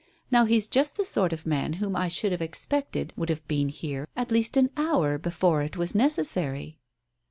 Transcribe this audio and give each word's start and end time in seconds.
Now 0.31 0.45
he's 0.45 0.67
just 0.67 0.97
the 0.97 1.05
sort 1.05 1.31
of 1.31 1.45
man 1.45 1.73
whom 1.73 1.95
I 1.95 2.07
should 2.07 2.31
have 2.31 2.41
expected 2.41 3.13
would 3.15 3.29
have 3.29 3.47
been 3.47 3.69
here 3.69 4.07
at 4.15 4.31
least 4.31 4.57
an 4.57 4.71
hour 4.75 5.19
before 5.19 5.61
it 5.61 5.77
was 5.77 5.93
necessary." 5.93 6.79